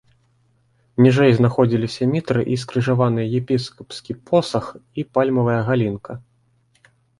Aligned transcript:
Ніжэй 1.05 1.31
знаходзіліся 1.39 2.07
мітра 2.13 2.41
і 2.55 2.57
скрыжаваныя 2.63 3.31
епіскапскі 3.41 4.17
посах 4.33 4.65
і 5.03 5.07
пальмавая 5.15 5.61
галінка. 5.71 6.21